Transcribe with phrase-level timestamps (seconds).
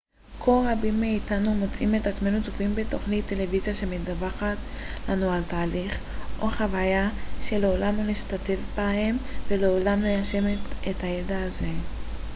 [0.39, 4.57] כה רבים מאיתנו מוצאים את עצמנו צופים בתוכנית טלוויזיה שמדווחת
[5.09, 5.99] לנו על תהליך
[6.41, 7.09] או חוויה
[7.41, 9.17] שלעולם לא נשתתף בהם
[9.47, 10.43] ולעולם לא ניישם
[10.89, 11.69] את הידע הזה